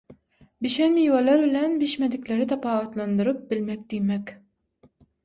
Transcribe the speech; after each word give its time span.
Bişen 0.61 0.91
miweler 0.93 1.39
bilen 1.45 1.71
bişmedikleri 1.81 2.45
tapawutlandyryp 2.51 3.41
bilmek 3.51 3.81
diýmek. 3.89 4.25